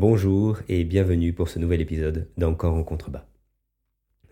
[0.00, 3.26] Bonjour et bienvenue pour ce nouvel épisode d'Encore en contrebas.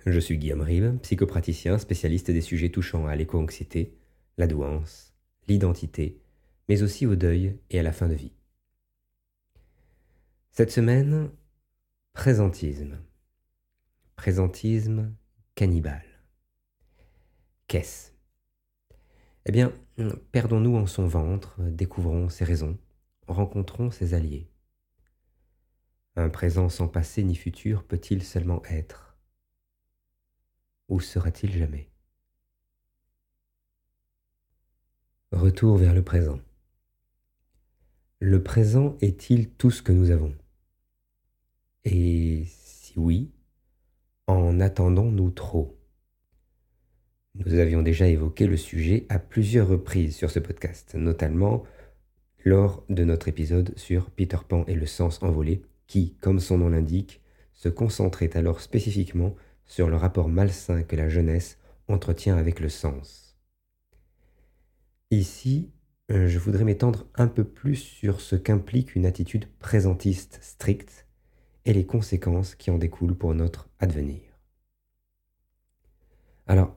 [0.07, 3.95] Je suis Guillaume Rive, psychopraticien spécialiste des sujets touchant à l'éco-anxiété,
[4.39, 5.13] la douance,
[5.47, 6.23] l'identité,
[6.71, 8.33] mais aussi au deuil et à la fin de vie.
[10.53, 11.29] Cette semaine,
[12.15, 12.97] présentisme.
[14.17, 15.13] Présentisme
[15.55, 16.25] cannibale.
[17.67, 18.13] Qu'est-ce?
[19.45, 19.75] Eh bien,
[20.33, 22.79] perdons-nous en son ventre, découvrons ses raisons,
[23.27, 24.49] rencontrons ses alliés.
[26.19, 29.17] Un présent sans passé ni futur peut-il seulement être?
[30.89, 31.89] Ou sera-t-il jamais?
[35.31, 36.41] Retour vers le présent.
[38.19, 40.35] Le présent est-il tout ce que nous avons?
[41.85, 43.31] Et si oui,
[44.27, 45.79] en attendons-nous trop?
[47.37, 51.63] Nous avions déjà évoqué le sujet à plusieurs reprises sur ce podcast, notamment
[52.45, 56.69] lors de notre épisode sur Peter Pan et le sens envolé qui, comme son nom
[56.69, 57.21] l'indique,
[57.53, 59.35] se concentrait alors spécifiquement
[59.67, 61.59] sur le rapport malsain que la jeunesse
[61.89, 63.37] entretient avec le sens.
[65.11, 65.73] Ici,
[66.11, 71.07] euh, je voudrais m'étendre un peu plus sur ce qu'implique une attitude présentiste stricte
[71.65, 74.21] et les conséquences qui en découlent pour notre advenir.
[76.47, 76.75] Alors,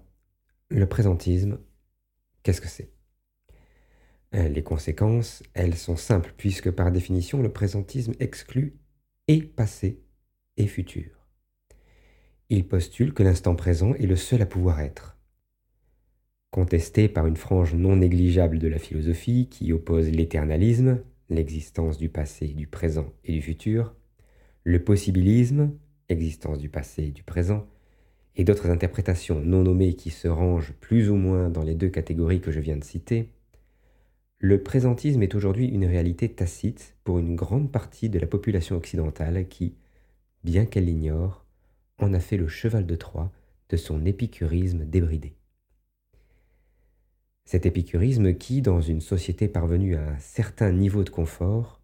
[0.69, 1.59] le présentisme,
[2.43, 2.91] qu'est-ce que c'est?
[4.35, 8.80] Euh, Les conséquences, elles sont simples, puisque par définition, le présentisme exclut
[9.31, 10.01] et passé
[10.57, 11.25] et futur.
[12.49, 15.17] Il postule que l'instant présent est le seul à pouvoir être.
[16.49, 22.49] Contesté par une frange non négligeable de la philosophie qui oppose l'éternalisme, l'existence du passé,
[22.49, 23.95] du présent et du futur,
[24.65, 25.71] le possibilisme,
[26.09, 27.65] existence du passé et du présent,
[28.35, 32.41] et d'autres interprétations non nommées qui se rangent plus ou moins dans les deux catégories
[32.41, 33.29] que je viens de citer,
[34.43, 39.47] le présentisme est aujourd'hui une réalité tacite pour une grande partie de la population occidentale
[39.47, 39.75] qui,
[40.43, 41.45] bien qu'elle l'ignore,
[41.99, 43.31] en a fait le cheval de Troie
[43.69, 45.35] de son épicurisme débridé.
[47.45, 51.79] Cet épicurisme qui, dans une société parvenue à un certain niveau de confort,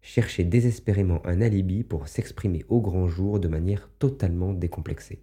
[0.00, 5.22] cherchait désespérément un alibi pour s'exprimer au grand jour de manière totalement décomplexée.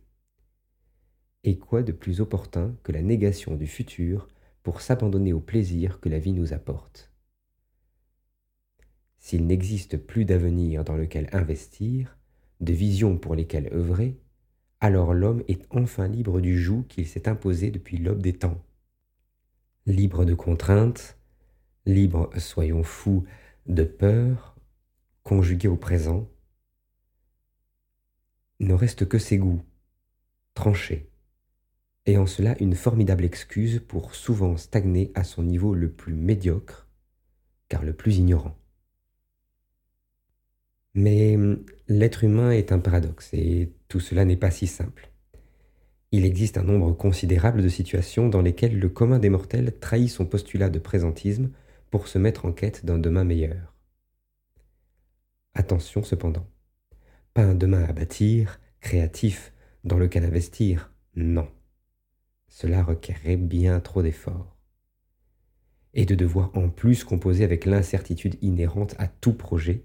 [1.43, 4.27] Et quoi de plus opportun que la négation du futur
[4.65, 7.11] pour s'abandonner au plaisir que la vie nous apporte.
[9.19, 12.17] S'il n'existe plus d'avenir dans lequel investir,
[12.61, 14.19] de visions pour lesquelles œuvrer,
[14.79, 18.59] alors l'homme est enfin libre du joug qu'il s'est imposé depuis l'aube des temps.
[19.85, 21.19] Libre de contraintes,
[21.85, 23.23] libre, soyons fous,
[23.67, 24.55] de peur,
[25.21, 26.27] conjugué au présent,
[28.59, 29.61] ne reste que ses goûts,
[30.55, 31.11] tranchés,
[32.05, 36.87] et en cela une formidable excuse pour souvent stagner à son niveau le plus médiocre,
[37.67, 38.55] car le plus ignorant.
[40.93, 45.11] Mais hum, l'être humain est un paradoxe, et tout cela n'est pas si simple.
[46.11, 50.25] Il existe un nombre considérable de situations dans lesquelles le commun des mortels trahit son
[50.25, 51.49] postulat de présentisme
[51.89, 53.73] pour se mettre en quête d'un demain meilleur.
[55.55, 56.47] Attention cependant,
[57.33, 61.49] pas un demain à bâtir, créatif, dans lequel investir, non
[62.55, 64.55] cela requerrait bien trop d'efforts.
[65.93, 69.83] Et de devoir en plus composer avec l'incertitude inhérente à tout projet,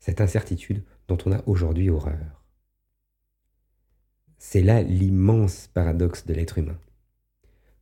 [0.00, 2.42] cette incertitude dont on a aujourd'hui horreur.
[4.38, 6.76] C'est là l'immense paradoxe de l'être humain.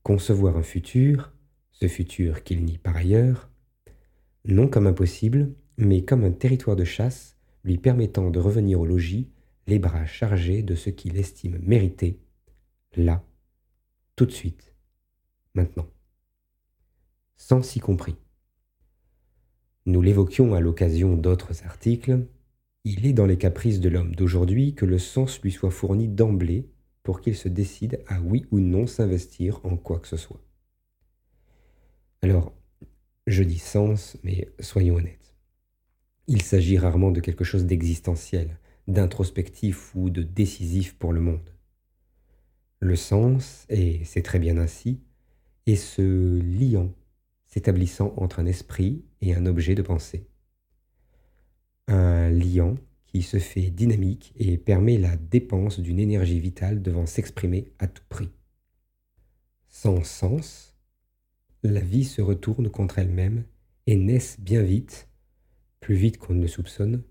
[0.03, 1.33] Concevoir un futur,
[1.71, 3.49] ce futur qu'il nie par ailleurs,
[4.45, 9.31] non comme impossible, mais comme un territoire de chasse lui permettant de revenir au logis,
[9.67, 12.21] les bras chargés de ce qu'il estime mériter,
[12.95, 13.25] là
[14.23, 14.73] tout de suite,
[15.55, 15.89] maintenant,
[17.35, 18.15] sans s'y compris.
[19.85, 22.25] Nous l'évoquions à l'occasion d'autres articles,
[22.85, 26.71] il est dans les caprices de l'homme d'aujourd'hui que le sens lui soit fourni d'emblée
[27.03, 30.41] pour qu'il se décide à oui ou non s'investir en quoi que ce soit.
[32.21, 32.55] Alors,
[33.27, 35.35] je dis sens, mais soyons honnêtes.
[36.29, 41.52] Il s'agit rarement de quelque chose d'existentiel, d'introspectif ou de décisif pour le monde.
[42.83, 44.99] Le sens, et c'est très bien ainsi,
[45.67, 46.93] est ce liant
[47.47, 50.27] s'établissant entre un esprit et un objet de pensée.
[51.87, 52.75] Un liant
[53.07, 58.03] qui se fait dynamique et permet la dépense d'une énergie vitale devant s'exprimer à tout
[58.09, 58.31] prix.
[59.69, 60.77] Sans sens,
[61.63, 63.45] la vie se retourne contre elle-même
[63.87, 65.09] et naissent bien vite,
[65.79, 67.05] plus vite qu'on ne le soupçonne,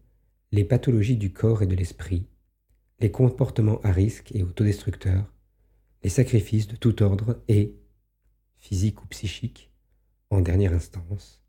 [0.52, 2.26] les pathologies du corps et de l'esprit,
[3.00, 5.32] les comportements à risque et autodestructeurs,
[6.04, 7.76] les sacrifices de tout ordre et,
[8.58, 9.72] physique ou psychique,
[10.30, 11.44] en dernière instance,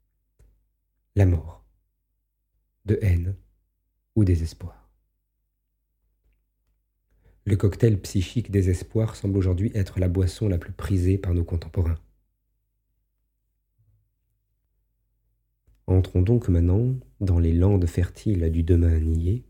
[1.15, 1.65] la mort,
[2.85, 3.37] de haine,
[4.15, 4.91] ou désespoir.
[7.45, 11.99] Le cocktail psychique désespoir semble aujourd'hui être la boisson la plus prisée par nos contemporains.
[15.87, 19.45] Entrons donc maintenant dans les landes fertiles du demain nié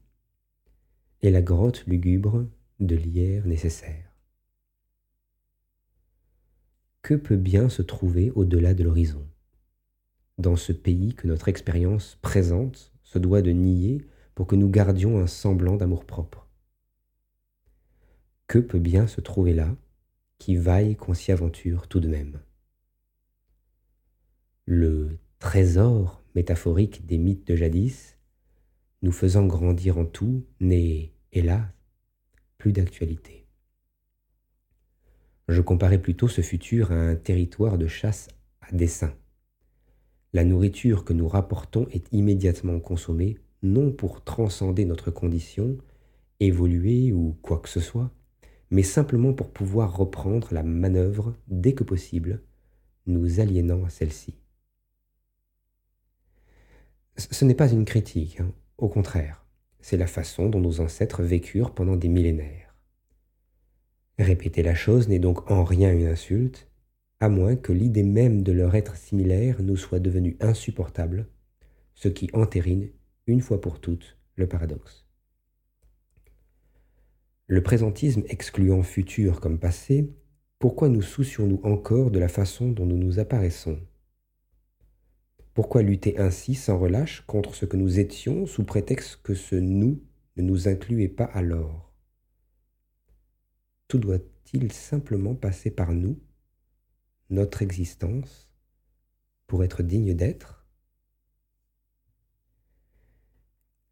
[1.20, 2.46] et la grotte lugubre
[2.80, 4.11] de l'hier nécessaire.
[7.02, 9.26] Que peut bien se trouver au-delà de l'horizon?
[10.38, 14.06] Dans ce pays que notre expérience présente se doit de nier
[14.36, 16.48] pour que nous gardions un semblant d'amour-propre.
[18.46, 19.74] Que peut bien se trouver là
[20.38, 22.40] qui vaille qu'on s'y aventure tout de même?
[24.64, 28.16] Le trésor métaphorique des mythes de jadis,
[29.02, 31.66] nous faisant grandir en tout, n'est, hélas,
[32.58, 33.41] plus d'actualité.
[35.48, 38.28] Je comparais plutôt ce futur à un territoire de chasse
[38.60, 39.14] à dessein.
[40.32, 45.76] La nourriture que nous rapportons est immédiatement consommée, non pour transcender notre condition,
[46.40, 48.10] évoluer ou quoi que ce soit,
[48.70, 52.42] mais simplement pour pouvoir reprendre la manœuvre dès que possible,
[53.06, 54.34] nous aliénant à celle-ci.
[57.16, 58.52] Ce n'est pas une critique, hein.
[58.78, 59.44] au contraire,
[59.80, 62.61] c'est la façon dont nos ancêtres vécurent pendant des millénaires.
[64.32, 66.66] Répéter la chose n'est donc en rien une insulte,
[67.20, 71.28] à moins que l'idée même de leur être similaire nous soit devenue insupportable,
[71.94, 72.88] ce qui entérine,
[73.26, 75.06] une fois pour toutes, le paradoxe.
[77.46, 80.10] Le présentisme excluant futur comme passé,
[80.58, 83.78] pourquoi nous soucions-nous encore de la façon dont nous nous apparaissons?
[85.52, 90.02] Pourquoi lutter ainsi sans relâche contre ce que nous étions sous prétexte que ce nous
[90.38, 91.91] ne nous incluait pas alors?
[93.92, 96.18] Tout doit-il simplement passer par nous,
[97.28, 98.50] notre existence,
[99.46, 100.66] pour être digne d'être?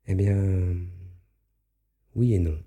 [0.07, 0.75] Eh bien,
[2.15, 2.59] oui et non.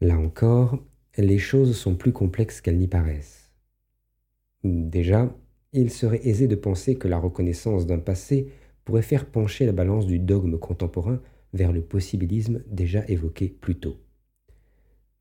[0.00, 0.78] Là encore,
[1.18, 3.50] les choses sont plus complexes qu'elles n'y paraissent.
[4.62, 5.36] Déjà,
[5.72, 8.52] il serait aisé de penser que la reconnaissance d'un passé
[8.84, 11.20] pourrait faire pencher la balance du dogme contemporain
[11.52, 14.05] vers le possibilisme déjà évoqué plus tôt.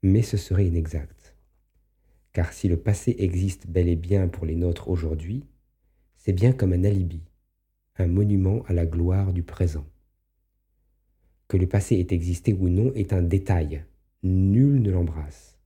[0.06, 1.36] Mais ce serait inexact.
[2.32, 5.48] Car si le passé existe bel et bien pour les nôtres aujourd'hui,
[6.14, 7.24] c'est bien comme un alibi,
[7.96, 9.88] un monument à la gloire du présent.
[11.48, 13.84] Que le passé ait existé ou non est un détail,
[14.22, 15.58] nul ne l'embrasse.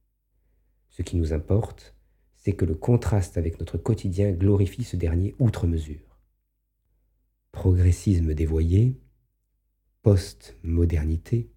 [0.88, 1.94] Ce qui nous importe,
[2.38, 6.18] c'est que le contraste avec notre quotidien glorifie ce dernier outre mesure.
[7.51, 9.01] Progressisme dévoyé,
[10.01, 11.51] post-modernité,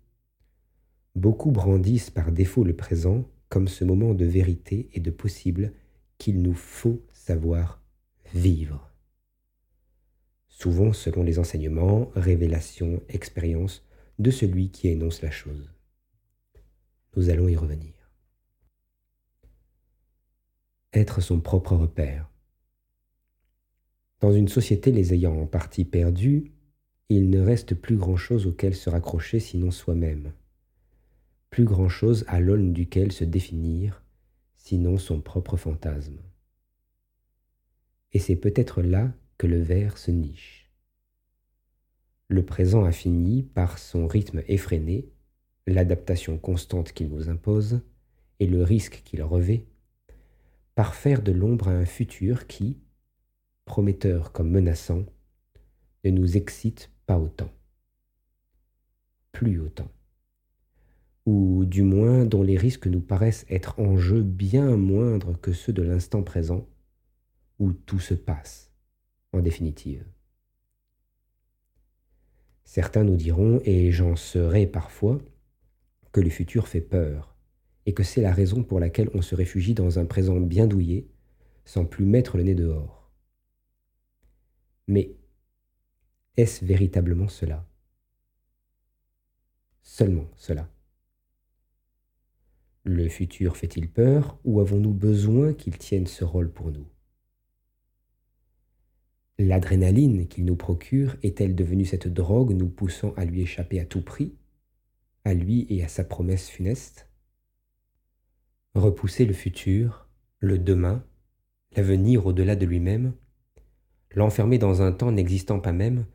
[1.14, 5.73] beaucoup brandissent par défaut le présent comme ce moment de vérité et de possible
[6.19, 7.82] qu'il nous faut savoir
[8.35, 8.91] vivre.
[10.49, 13.85] Souvent selon les enseignements, révélations, expériences
[14.19, 15.70] de celui qui énonce la chose.
[17.17, 18.03] Nous allons y revenir
[20.93, 22.29] être son propre repère.
[24.20, 26.53] Dans une société les ayant en partie perdus,
[27.09, 30.33] il ne reste plus grand-chose auquel se raccrocher sinon soi-même,
[31.52, 34.02] plus grand-chose à l'aune duquel se définir
[34.56, 36.18] sinon son propre fantasme.
[38.12, 40.71] Et c'est peut-être là que le vers se niche.
[42.28, 45.12] Le présent a fini par son rythme effréné,
[45.66, 47.82] l'adaptation constante qu'il nous impose
[48.40, 49.66] et le risque qu'il revêt
[50.75, 52.78] par faire de l'ombre à un futur qui,
[53.66, 55.04] prometteur comme menaçant,
[56.02, 57.52] ne nous excite pas autant,
[59.32, 59.90] plus autant,
[61.25, 65.73] ou du moins dont les risques nous paraissent être en jeu bien moindres que ceux
[65.73, 66.69] de l'instant présent,
[67.59, 68.73] où tout se passe,
[69.33, 70.05] en définitive.
[72.64, 75.21] Certains nous diront, et j'en serai parfois,
[76.11, 77.37] que le futur fait peur,
[77.87, 81.11] et que c'est la raison pour laquelle on se réfugie dans un présent bien douillé,
[81.64, 83.11] sans plus mettre le nez dehors.
[84.88, 85.17] Mais
[86.37, 87.69] est-ce véritablement cela?
[89.83, 90.72] Seulement cela.
[92.85, 96.87] Le futur fait-il peur ou avons-nous besoin qu'il tienne ce rôle pour nous?
[99.39, 104.03] L'adrénaline qu'il nous procure est-elle devenue cette drogue nous poussant à lui échapper à tout
[104.03, 104.35] prix,
[105.25, 107.09] à lui et à sa promesse funeste?
[108.75, 110.09] Repousser le futur,
[110.41, 111.05] le demain,
[111.77, 113.15] l'avenir au-delà de lui-même,
[114.15, 116.07] l'enfermer dans un temps n'existant pas même,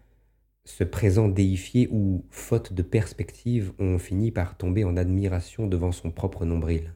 [0.68, 6.12] ce présent déifié où, faute de perspective, on finit par tomber en admiration devant son
[6.12, 6.94] propre nombril.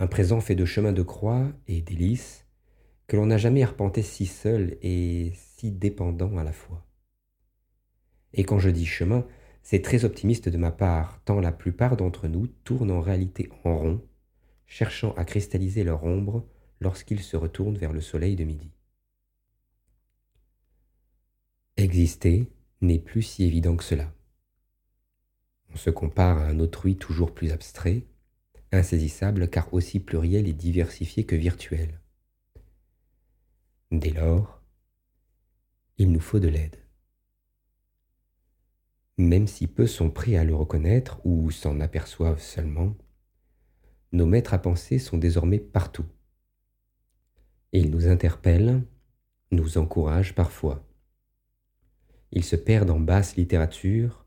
[0.00, 2.44] Un présent fait de chemin de croix et délices
[3.06, 6.84] que l'on n'a jamais arpenté si seul et si dépendant à la fois.
[8.32, 9.24] Et quand je dis chemin,
[9.62, 13.78] c'est très optimiste de ma part, tant la plupart d'entre nous tournent en réalité en
[13.78, 14.04] rond,
[14.66, 16.48] cherchant à cristalliser leur ombre
[16.80, 18.75] lorsqu'ils se retournent vers le soleil de midi.
[21.86, 22.50] Exister
[22.80, 24.12] n'est plus si évident que cela.
[25.72, 28.08] On se compare à un autrui toujours plus abstrait,
[28.72, 32.00] insaisissable car aussi pluriel et diversifié que virtuel.
[33.92, 34.60] Dès lors,
[35.96, 36.74] il nous faut de l'aide.
[39.16, 42.96] Même si peu sont prêts à le reconnaître ou s'en aperçoivent seulement,
[44.10, 46.06] nos maîtres à penser sont désormais partout.
[47.70, 48.82] Ils nous interpellent,
[49.52, 50.85] nous encouragent parfois.
[52.32, 54.26] Ils se perdent en basse littérature,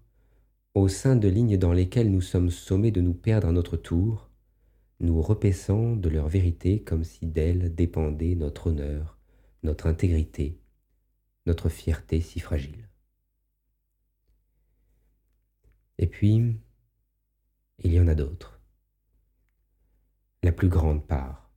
[0.74, 4.29] au sein de lignes dans lesquelles nous sommes sommés de nous perdre à notre tour,
[5.00, 9.18] nous repaissant de leur vérité comme si d'elles dépendait notre honneur,
[9.63, 10.60] notre intégrité,
[11.46, 12.89] notre fierté si fragile.
[15.98, 16.56] Et puis,
[17.79, 18.62] il y en a d'autres.
[20.44, 21.51] La plus grande part.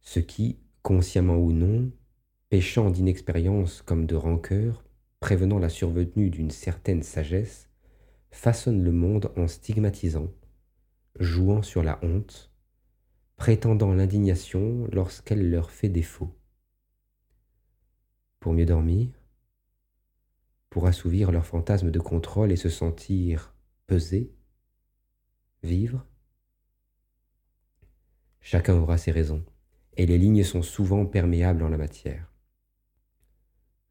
[0.00, 1.92] Ceux qui, consciemment ou non,
[2.48, 4.84] péchant d'inexpérience comme de rancœur,
[5.24, 7.70] prévenant la survenue d'une certaine sagesse,
[8.30, 10.30] façonnent le monde en stigmatisant,
[11.18, 12.52] jouant sur la honte,
[13.36, 16.38] prétendant l'indignation lorsqu'elle leur fait défaut.
[18.38, 19.08] Pour mieux dormir,
[20.68, 23.54] pour assouvir leur fantasme de contrôle et se sentir
[23.86, 24.30] peser,
[25.62, 26.04] vivre,
[28.42, 29.42] chacun aura ses raisons,
[29.96, 32.33] et les lignes sont souvent perméables en la matière.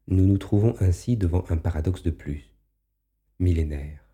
[0.06, 2.52] Nous nous trouvons ainsi devant un paradoxe de plus,
[3.38, 4.04] millénaire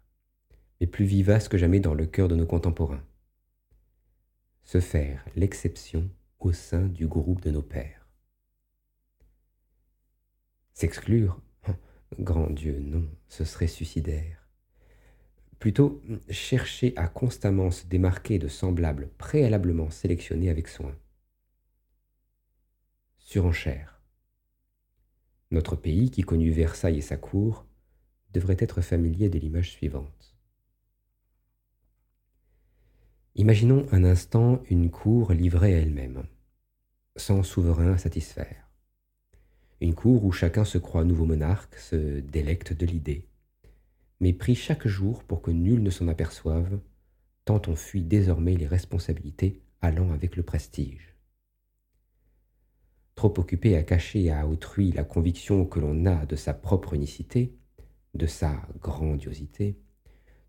[0.80, 3.04] mais plus vivace que jamais dans le cœur de nos contemporains.
[4.62, 8.06] Se faire l'exception au sein du groupe de nos pères.
[10.72, 11.40] S'exclure
[12.18, 14.48] Grand Dieu, non, ce serait suicidaire.
[15.60, 20.96] Plutôt chercher à constamment se démarquer de semblables préalablement sélectionnés avec soin.
[23.18, 23.99] Surenchère.
[25.50, 27.66] Notre pays, qui connut Versailles et sa cour,
[28.32, 30.36] devrait être familier de l'image suivante.
[33.34, 36.24] Imaginons un instant une cour livrée à elle-même,
[37.16, 38.68] sans souverain à satisfaire.
[39.80, 43.28] Une cour où chacun se croit nouveau monarque, se délecte de l'idée,
[44.20, 46.78] mais pris chaque jour pour que nul ne s'en aperçoive,
[47.44, 51.16] tant on fuit désormais les responsabilités allant avec le prestige.
[53.20, 57.54] Trop occupé à cacher à autrui la conviction que l'on a de sa propre unicité,
[58.14, 59.78] de sa grandiosité,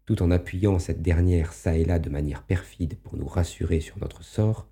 [0.05, 3.99] tout en appuyant cette dernière çà et là de manière perfide pour nous rassurer sur
[3.99, 4.69] notre sort,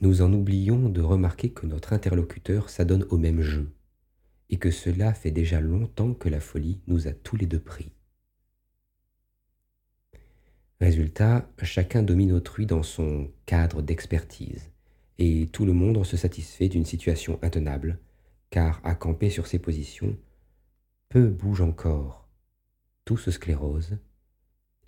[0.00, 3.74] nous en oublions de remarquer que notre interlocuteur s'adonne au même jeu,
[4.48, 7.92] et que cela fait déjà longtemps que la folie nous a tous les deux pris.
[10.80, 14.70] Résultat, chacun domine autrui dans son cadre d'expertise,
[15.18, 17.98] et tout le monde se satisfait d'une situation intenable,
[18.50, 20.16] car à camper sur ses positions,
[21.08, 22.28] peu bouge encore,
[23.04, 23.98] tout se sclérose,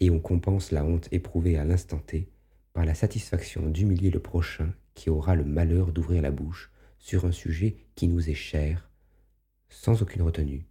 [0.00, 2.30] et on compense la honte éprouvée à l'instant T
[2.72, 7.32] par la satisfaction d'humilier le prochain qui aura le malheur d'ouvrir la bouche sur un
[7.32, 8.90] sujet qui nous est cher,
[9.68, 10.66] sans aucune retenue,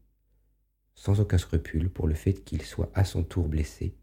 [0.95, 3.95] sans aucun scrupule pour le fait qu'il soit à son tour blessé,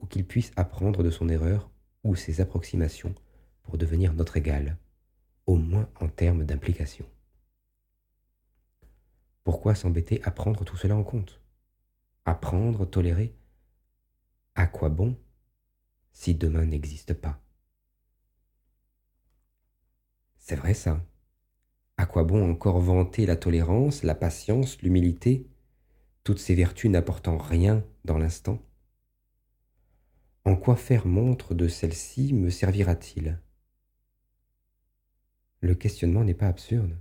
[0.00, 1.70] ou qu'il puisse apprendre de son erreur
[2.02, 3.14] ou ses approximations
[3.62, 4.78] pour devenir notre égal,
[5.50, 7.04] au moins en termes d'implication.
[9.42, 11.40] Pourquoi s'embêter à prendre tout cela en compte?
[12.24, 13.34] Apprendre, tolérer?
[14.54, 15.16] À quoi bon
[16.12, 17.42] si demain n'existe pas?
[20.38, 21.04] C'est vrai ça.
[21.96, 25.50] À quoi bon encore vanter la tolérance, la patience, l'humilité,
[26.22, 28.62] toutes ces vertus n'apportant rien dans l'instant?
[30.44, 33.40] En quoi faire montre de celle-ci me servira-t-il?
[35.60, 36.96] Le questionnement n'est pas absurde.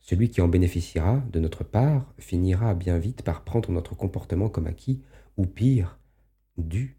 [0.00, 4.66] Celui qui en bénéficiera, de notre part, finira bien vite par prendre notre comportement comme
[4.66, 5.02] acquis
[5.36, 5.98] ou pire,
[6.58, 6.96] dû.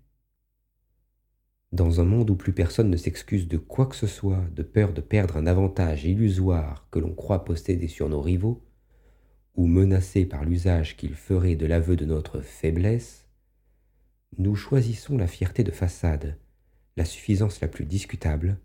[1.72, 4.94] Dans un monde où plus personne ne s'excuse de quoi que ce soit, de peur
[4.94, 8.64] de perdre un avantage illusoire que l'on croit posséder sur nos rivaux,
[9.56, 13.28] ou menacé par l'usage qu'ils feraient de l'aveu de notre faiblesse,
[14.38, 16.40] nous choisissons la fierté de façade,
[16.96, 18.60] la suffisance la plus discutable,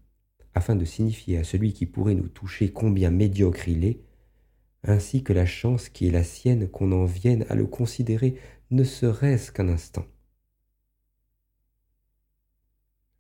[0.58, 4.00] afin de signifier à celui qui pourrait nous toucher combien médiocre il est,
[4.82, 8.34] ainsi que la chance qui est la sienne qu'on en vienne à le considérer
[8.72, 10.04] ne serait-ce qu'un instant.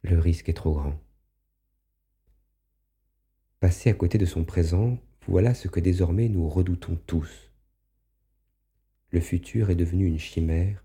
[0.02, 1.00] Le risque est trop grand.
[3.60, 7.52] Passer à côté de son présent, voilà ce que désormais nous redoutons tous.
[9.10, 10.84] le futur est devenu une chimère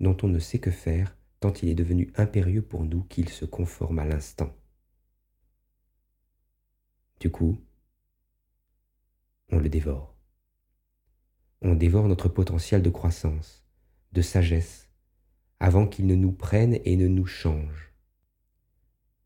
[0.00, 3.46] dont on ne sait que faire tant il est devenu impérieux pour nous qu'il se
[3.46, 4.54] conforme à l'instant.
[7.24, 7.58] Du coup,
[9.48, 10.14] on le dévore.
[11.62, 13.64] On dévore notre potentiel de croissance,
[14.12, 14.90] de sagesse,
[15.58, 17.94] avant qu'il ne nous prenne et ne nous change.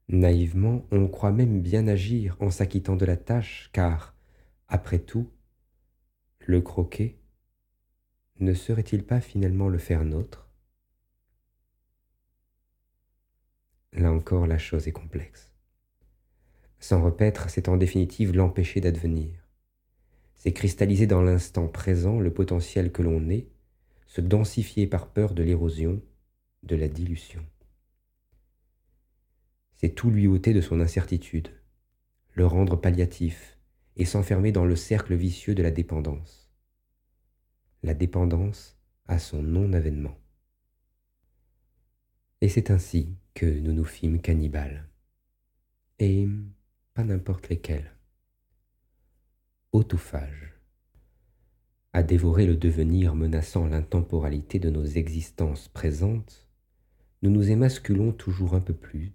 [0.06, 4.14] Naïvement, on croit même bien agir en s'acquittant de la tâche, car,
[4.68, 5.32] après tout,
[6.38, 7.18] le croquet
[8.38, 10.48] ne serait-il pas finalement le faire nôtre?
[13.92, 15.47] Là encore, la chose est complexe.
[16.80, 19.48] S'en repaître, c'est en définitive l'empêcher d'advenir.
[20.36, 23.48] C'est cristalliser dans l'instant présent le potentiel que l'on est,
[24.06, 26.00] se densifier par peur de l'érosion,
[26.62, 27.44] de la dilution.
[29.76, 31.48] C'est tout lui ôter de son incertitude,
[32.34, 33.58] le rendre palliatif
[33.96, 36.52] et s'enfermer dans le cercle vicieux de la dépendance.
[37.82, 40.16] La dépendance à son non-avènement.
[42.40, 44.88] Et c'est ainsi que nous nous fîmes cannibales.
[45.98, 46.28] Et
[47.04, 47.92] n'importe lesquels.
[49.72, 50.54] Autophage.
[51.92, 56.46] À dévorer le devenir menaçant l'intemporalité de nos existences présentes,
[57.22, 59.12] nous nous émasculons toujours un peu plus,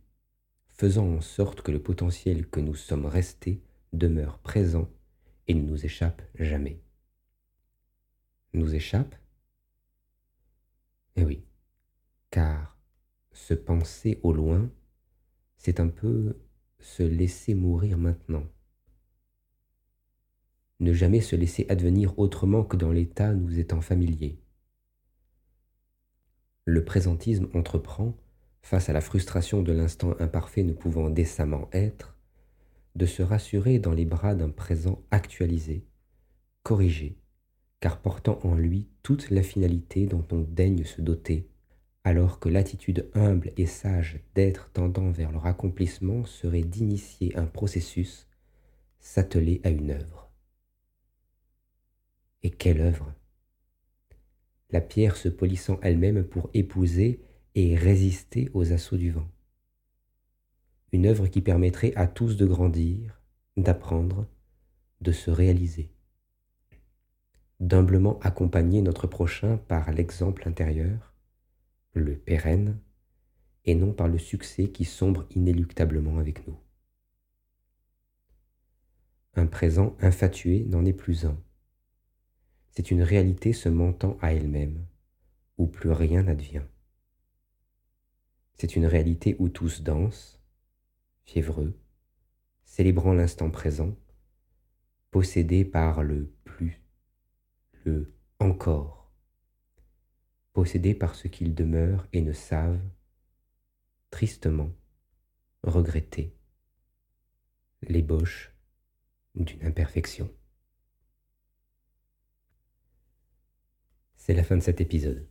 [0.68, 3.62] faisant en sorte que le potentiel que nous sommes restés
[3.94, 4.90] demeure présent
[5.48, 6.82] et ne nous échappe jamais.
[8.54, 9.16] Nous échappe?
[11.16, 11.44] Eh oui,
[12.32, 12.78] car
[13.32, 14.70] se penser au loin,
[15.58, 16.38] c'est un peu
[16.84, 18.44] se laisser mourir maintenant.
[20.80, 24.38] Ne jamais se laisser advenir autrement que dans l'état nous étant familier.
[26.66, 28.18] Le présentisme entreprend,
[28.62, 32.18] face à la frustration de l'instant imparfait ne pouvant décemment être,
[32.96, 35.88] de se rassurer dans les bras d'un présent actualisé,
[36.64, 37.18] corrigé,
[37.80, 41.50] car portant en lui toute la finalité dont on daigne se doter
[42.04, 48.28] alors que l'attitude humble et sage d'être tendant vers leur accomplissement serait d'initier un processus,
[49.00, 50.30] s'atteler à une œuvre.
[52.42, 53.14] Et quelle œuvre?
[54.70, 57.22] La pierre se polissant elle-même pour épouser
[57.56, 59.30] et résister aux assauts du vent.
[60.92, 63.22] Une œuvre qui permettrait à tous de grandir,
[63.56, 64.28] d'apprendre,
[65.00, 65.90] de se réaliser.
[67.60, 71.13] D'humblement accompagner notre prochain par l'exemple intérieur,
[71.94, 72.80] le pérenne,
[73.66, 76.58] et non par le succès qui sombre inéluctablement avec nous.
[79.36, 81.38] Un présent infatué n'en est plus un.
[82.72, 84.86] C'est une réalité se montant à elle-même,
[85.58, 86.64] où plus rien n'advient.
[88.56, 90.42] C'est une réalité où tous dansent,
[91.24, 91.80] fiévreux,
[92.66, 93.96] célébrant l'instant présent,
[95.12, 96.82] possédés par le plus,
[97.86, 99.03] le encore
[100.54, 102.80] possédés par ce qu'ils demeurent et ne savent,
[104.12, 104.72] tristement,
[105.64, 106.34] regretter
[107.82, 108.54] l'ébauche
[109.36, 110.32] d'une imperfection.
[114.16, 115.28] C'est la fin de cet épisode.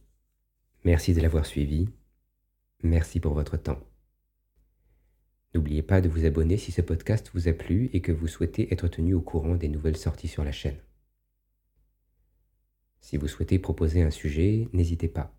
[0.84, 1.88] Merci de l'avoir suivi.
[2.82, 3.80] Merci pour votre temps.
[5.54, 8.72] N'oubliez pas de vous abonner si ce podcast vous a plu et que vous souhaitez
[8.72, 10.78] être tenu au courant des nouvelles sorties sur la chaîne.
[13.02, 15.34] Si vous souhaitez proposer un sujet, n'hésitez pas.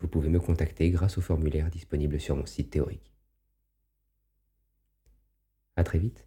[0.00, 3.12] Vous pouvez me contacter grâce au formulaire disponible sur mon site théorique.
[5.76, 6.24] À très vite.